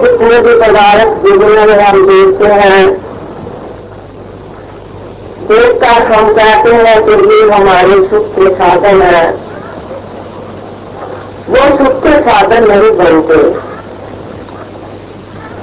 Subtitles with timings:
[0.00, 3.08] जितने भी पदार्थ जीवन में हम देखते हैं।
[5.48, 9.32] देखकर हम कहते हैं कि ये हमारे सुख के साधन है।
[11.48, 13.68] वो सुख के साधन नहीं बनते।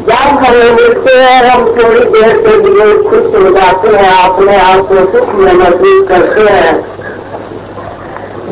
[0.05, 4.79] जब हमें मिलते हैं, हम थोड़ी देर के लिए खुश हो जाते हैं, अपने आप
[4.79, 6.95] को सुख में महसूस करते हैं।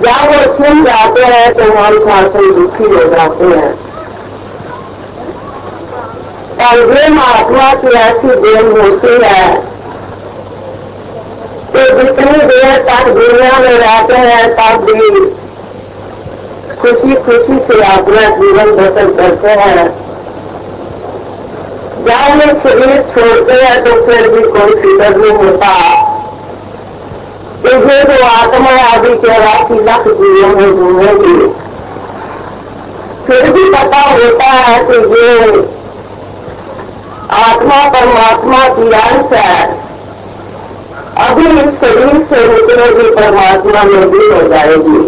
[0.02, 3.93] जब वो सुन जाते हैं तो हम शासन दुखी हो जाते हैं।
[6.64, 9.48] और ये महात्मा की ऐसी देन होती है
[11.72, 15.10] कि जितनी देर तक दुनिया में रहते हैं तब भी
[16.78, 19.86] खुशी खुशी से अपना जीवन बसर करते हैं
[22.06, 25.76] जब ये शरीर छोड़ते हैं तो फिर भी कोई फ़िक्र नहीं होता
[27.66, 31.38] ये जो आत्मा आदि चौरासी लाख जीवन में घूमेगी
[33.28, 35.83] फिर भी पता होता है कि ये
[37.36, 39.66] आत्मा परमात्मा की अंश है।
[41.20, 45.02] अभी इस शरीर से निकलेगी परमात्मा में भी हो जाएगी।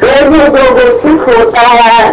[0.00, 2.10] फिर भी जो गुरसिख होता है,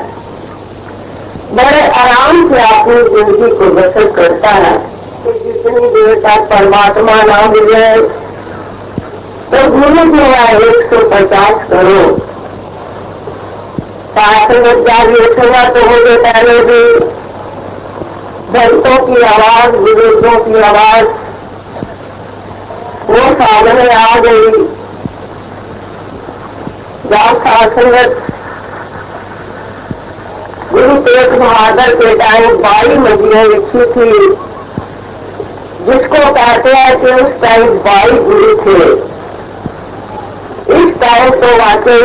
[1.51, 4.77] बड़े आराम से अपनी ज़िंदगी को बसर करता है।
[5.23, 7.85] कि जितनी देर तक परमात्मा ना मिले
[9.47, 12.01] तो गुरु जी है एक सौ पचास करो
[14.15, 15.39] शासन जागृत
[15.75, 17.14] तो मुझे पहले भी।
[18.55, 21.05] भक्तों की आवाज़ बुज़ुर्गों की आवाज़।
[23.09, 24.67] वो सामने आ गई।
[27.05, 28.21] शासनगत
[30.71, 34.11] गुरु तेग बहादुर के टाइम बाई मंजिलें लिखी थी।
[35.85, 38.79] जिसको कहते हैं कि उस टाइम बाई गुरु थे।
[40.75, 41.99] इस टाइम तो वाकई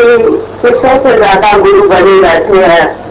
[0.63, 3.10] शिष्यों से ज़्यादा गुरु बने बैठे हैं।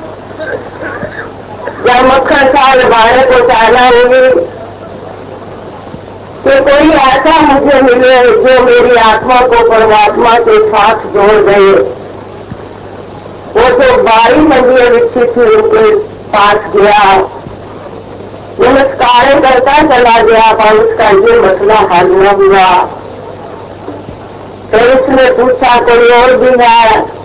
[1.90, 4.45] जब मक्खन साल बारह को चाहना होगी।
[6.44, 11.72] कि कोई ऐसा मुझे मिले जो मेरी आत्मा को परमात्मा के साथ जोड़ दे।
[13.56, 15.96] वो जो बारी मंदिर विकसित थी उनके
[16.34, 17.18] पास गया,
[18.59, 22.86] नमस्कार करता चला गया, पर उसका ये मसला हल न हुआ।
[24.72, 27.19] तो उसने पूछा, कोई और भी है?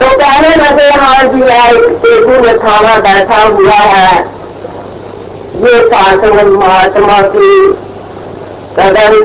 [0.00, 1.72] तो कहने लगे हाँ जी है
[2.02, 4.18] टेबू में खाना बैठा हुआ है।
[5.62, 7.50] ये शासन महात्मा की
[8.76, 9.16] कदम,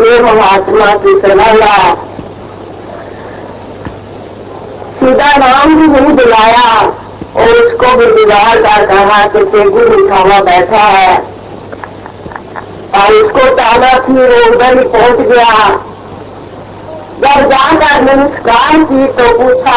[0.00, 1.94] ये महात्मा की सलाह
[4.98, 6.68] सीधा नाम भी नहीं बुलाया
[7.36, 9.44] और उसको भी दीवार कर कहा कि
[9.88, 11.16] में खाना बैठा है।
[12.94, 14.50] और उसको ताला थी वो
[14.88, 15.54] पहुँच गया।
[17.24, 19.76] जब जाकर नमस्कार की तो पूछा,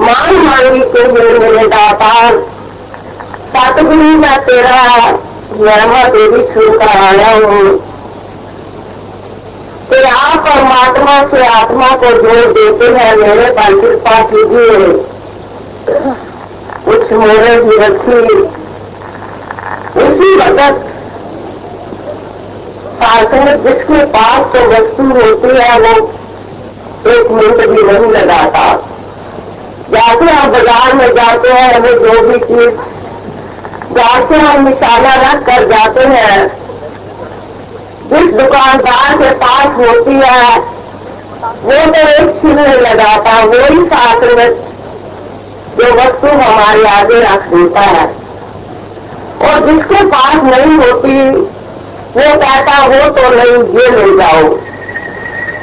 [0.00, 2.38] मान मांगी के लिए मेरे दातार
[3.50, 4.78] सतगुरु मैं तेरा
[5.64, 7.66] यमा देवी छूकर आया हूँ।
[10.04, 14.88] आप परमात्मा से आत्मा को जोड़ देते हैं, मेरे पर कृपा कीजिए
[16.86, 18.18] कुछ मोरे भी रखी।
[20.00, 20.93] उसी वक्त
[22.98, 25.92] शासन जिसके पास तो वस्तु होती है, वो
[27.12, 28.64] एक मिनट भी नहीं लगाता।
[29.90, 32.92] जैसे हम बाज़ार में जाते हैं, हमें जो भी चीज़
[33.94, 36.38] जैसे हम निशाना रख कर जाते हैं।
[38.04, 40.58] जिस दुकानदार के पास होती है,
[41.64, 44.50] वो तो एक चीज़ नहीं लगाता वही साथ में
[45.78, 48.06] जो वस्तु हमारे आगे रख देता है।
[49.42, 51.14] और जिसके पास नहीं होती
[52.16, 54.48] वो कहता हो तो नहीं, ये ले जाओ।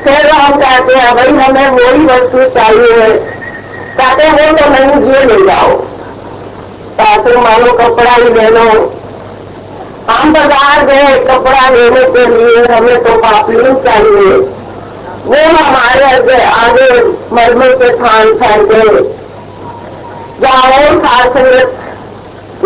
[0.03, 3.09] फिर हम कहते हैं, भाई, हमें वही वस्तु चाहिए है।
[3.97, 5.75] कहते हो तो नहीं, ये ले जाओ।
[6.97, 8.65] ताकि मानो कपड़ा ही ले लो।
[10.09, 14.33] हम बाज़ार गए कपड़ा लेने के लिए, हमें तो पापड़ी चाहिए।
[15.25, 16.89] वो हमारे आगे आगे
[17.35, 18.85] मरने के थान फेंके
[20.41, 21.47] जाओ शासन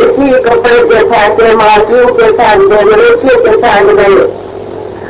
[0.03, 4.25] इसी कपड़े के फेंके माटियों के फेंके मनुष्य के फेंक गए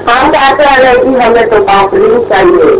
[0.07, 2.73] हम चाहते हैं कि हमें तो पाप नहीं चाहिए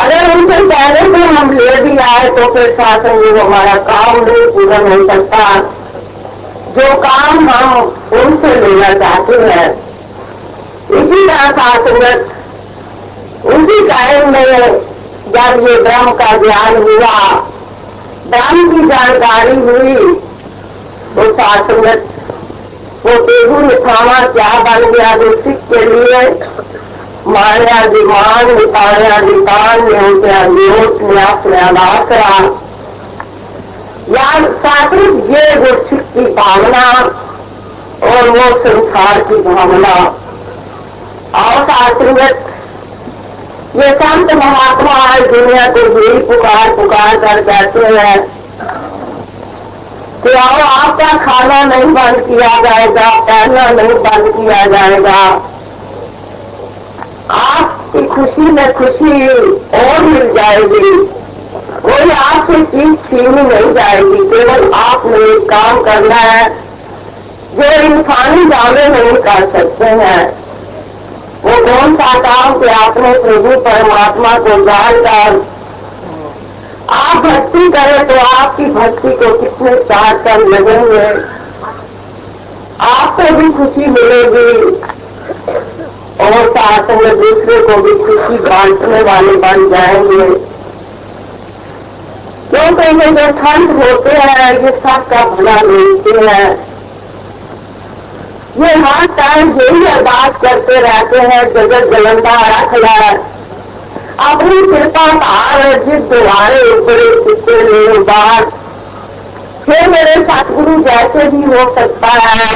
[0.00, 4.46] अगर उनसे पहले से हम ले भी आए तो फिर शासन ये हमारा काम नहीं
[4.52, 5.42] पूरा हो सकता
[6.76, 9.66] जो काम हम उनसे लेना चाहते हैं
[10.90, 12.36] इसी तरह शासनगत
[13.46, 14.80] उसी टाइम में
[15.32, 17.16] जब ये ब्रह्म का ज्ञान हुआ
[18.28, 20.14] ब्रह्म की जानकारी हुई
[21.24, 22.00] शासनगत
[23.04, 26.22] वो तेगु निथावा क्या बन गया जो सिख के लिए
[27.26, 32.34] माया दिमान निपाया निपान न्योत्या न्योत न्यास न्यादासरा
[34.08, 34.28] या
[34.58, 36.84] सात्विक ये गुच्छित की भावना
[38.02, 39.94] और वो संसार की भावना
[41.34, 42.46] और सात्विक,
[43.76, 48.37] ये संत महात्मा आज दुनिया को यही पुकार पुकार कर कहते हैं।
[50.22, 55.42] कि आओ, आपका खाना नहीं बंद किया जाएगा, पहनना नहीं बंद किया जाएगा।
[57.30, 59.28] आपकी खुशी में खुशी
[59.78, 61.18] और मिल जाएगी।
[61.82, 66.48] कोई आपसे चीज़ छीनी नहीं जाएगी, केवल आपने एक काम करना है,
[67.54, 70.48] जो इंसानी दावे नहीं कर सकते हैं।
[71.44, 75.57] वो कौन सा काम कि आपने प्रभु परमात्मा को जानकर
[76.90, 81.38] आप भक्ति करें तो आपकी भक्ति को कितने चार कर लगेंगे।
[82.80, 84.70] आपको भी खुशी मिलेगी
[86.24, 90.48] और साथ में दूसरे को भी खुशी बांटने वाले बन जाएँगे।
[92.50, 96.68] क्योंकि ये जो ठंड होते हैं, ये सबका भला मिलते हैं।
[98.58, 103.37] ये हर टाइम यही अरदास करते रहते हैं, जगत जलंदा रख है।
[104.18, 106.96] अपनी कृपा धार जिस द्वारे ऊपर
[107.62, 108.44] मेरे बार
[109.66, 112.54] फिर मेरे सतगुरु जैसे भी हो सकता है।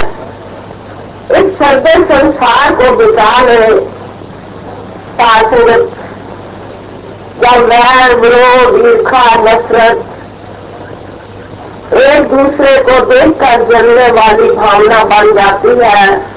[1.41, 3.67] इस सर्दे संसार को बिता ले
[5.19, 5.99] शासक
[7.43, 10.05] जब वैर, विरोध, ईर्खा, नफरत।
[11.94, 16.31] एक दूसरे को देखकर जलने वाली भावना बन जाती है।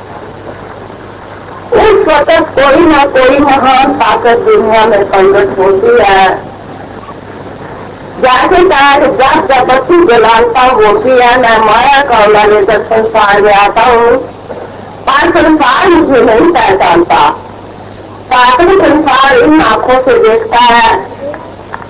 [1.75, 6.56] उस वक्त कोई ना कोई महान ताकत दुनिया में संगत होती है।
[8.22, 13.81] जैसे चाहे जब जब बत्ती जलालता होती है, मैं माया का लेकर संसार में आता
[13.81, 14.18] हूँ,
[15.07, 17.30] पर संसार मुझे नहीं पहचानता।
[18.31, 21.16] ताकत संसार इन आँखों से देखता है।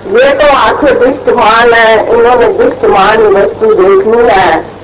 [0.06, 4.75] ये तो आँखें दृष्टमान है, इन्होंने दृष्टमान वस्तु देखनी है।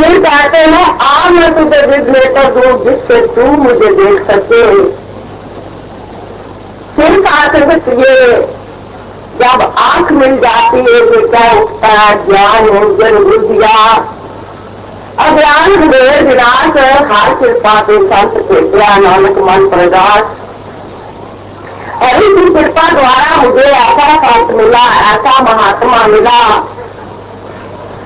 [0.00, 4.62] फिर कहते हैं आ मैं तुझे दिल लेकर दू जिससे तू मुझे देख सके।
[6.94, 8.14] फिर कहते हैं, ये
[9.40, 12.14] जब आँख मिल जाती है, ये क्या उठता है?
[12.26, 13.76] ज्ञान हो, जन बुद्धिया
[15.18, 16.76] अज्ञान वेद विनाश
[17.10, 18.60] हार के संत के
[19.00, 20.22] नानक मन प्रकाश
[22.02, 26.40] और इसी कृपा द्वारा मुझे ऐसा संत मिला, ऐसा महात्मा मिला।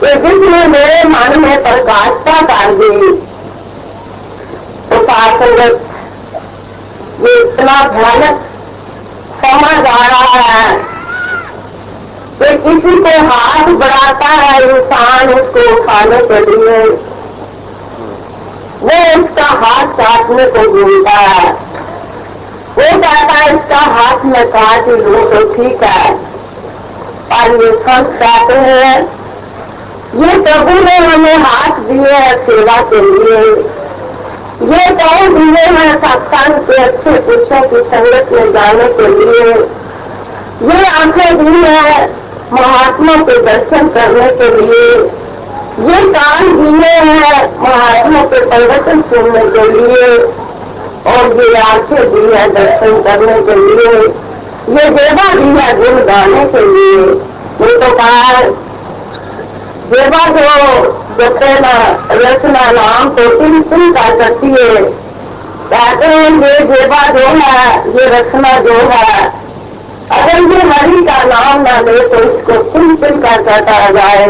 [0.01, 3.13] कि जिसने मेरे मन में प्रकाशता कर दी।
[4.89, 4.97] तो
[7.25, 8.41] इतना भयानक
[9.43, 10.71] समझ आ रहा है
[12.39, 16.79] कि किसी को हाथ बढ़ाता है इंसान उसको उठाने के लिए।
[18.81, 21.53] वो उसका हाथ काटने को ढूंढता है।
[22.77, 26.05] वो कहता है, इसका हाथ में काट लो तो ठीक है।
[27.35, 28.95] और ये संत कहते हैं
[30.15, 33.39] ये प्रभु ने हमें हाथ दिए है सेवा के लिए।
[34.65, 39.49] ये कौन दिए हैं सत्संग के अच्छे पुरुषों की संगत में जाने के लिए।
[40.69, 42.07] ये आँखें दी है
[42.53, 44.87] महात्मा के दर्शन करने के लिए।
[45.89, 50.17] ये कान दिए हैं महात्मा के प्रवचन सुनने के लिए।
[51.07, 53.97] और ये आँखें दी है दर्शन करने के लिए।
[54.77, 57.03] ये देवा दी है गुण गाने के लिए।
[57.65, 58.43] ये तो कहा
[59.95, 60.49] देवा जो
[61.19, 61.73] जते न
[62.21, 64.83] रचना नाम तो तुम तिल का करती है
[65.71, 67.59] कहते हैं ये देवा जो है
[67.91, 69.19] ये रचना जो है
[70.13, 74.27] अगर ये हरि का नाम ना ले तो इसको तिल तिल का करता जाए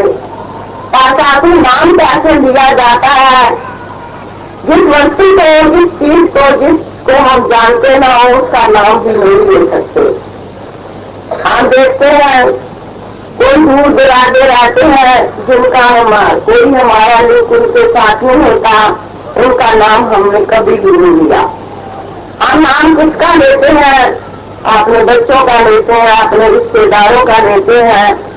[0.93, 3.73] पाशाती नाम कैसे लिया जाता है
[4.67, 9.41] जिस वस्तु को, जिस चीज़ को, जिसको हम जानते ना हो, उसका नाम भी नहीं
[9.49, 10.05] ले सकते।
[11.43, 12.39] हम देखते हैं
[13.41, 18.87] कोई दूर दराजे रहते हैं जिनका हमारा कोई हमारा लोग उनके साथ नहीं होता।
[19.37, 21.41] उनका नाम हमने कभी भी नहीं लिया।
[22.43, 24.25] हम नाम किसका लेते हैं?
[24.79, 28.35] अपने बच्चों का लेते हैं अपने रिश्तेदारों का लेते हैं।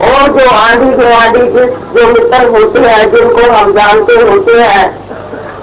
[0.00, 4.98] और जो आंधी गुआढ़ी जिस जो मित्र होते हैं, जिनको हम जानते होते हैं,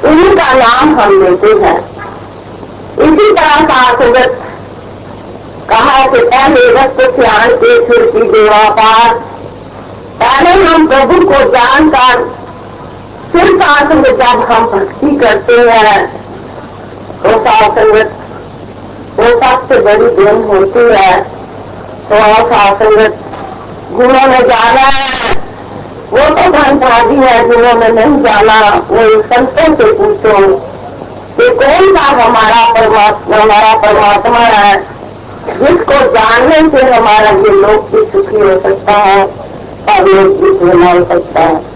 [0.03, 1.91] उन्हीं का नाम हम लेते हैं।
[3.00, 4.39] इसी तरह का सासगत
[5.71, 9.13] कहा कि पहले रक्त ध्यान के फिर की देवा पार।
[10.21, 12.23] पहले हम प्रभु को जानकर,
[13.31, 16.01] फिर सासंग जब हम भक्ति करते हैं
[17.23, 18.17] तो सासंगत
[19.17, 21.21] वो सबसे बड़ी देन होती है।
[22.09, 23.17] तो सासंगत
[23.91, 25.33] में जाना है।
[26.11, 28.59] वो तो धनभागी है जिन्होंने नहीं जाना।
[28.89, 30.37] वो संतों से पूछो
[31.37, 34.73] कि कौन सा हमारा परमात्मा हमारा परमात्मा है?
[35.60, 39.25] जिसको जानने से हमारा ये लोग भी सुखी हो सकता है,
[39.89, 41.70] और लोग भी मान सकता है।